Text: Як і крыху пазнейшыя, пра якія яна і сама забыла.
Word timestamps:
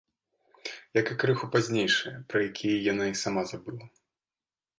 Як 0.99 1.11
і 1.15 1.17
крыху 1.23 1.49
пазнейшыя, 1.55 2.15
пра 2.33 2.39
якія 2.49 2.81
яна 2.91 3.05
і 3.13 3.21
сама 3.23 3.41
забыла. 3.53 3.85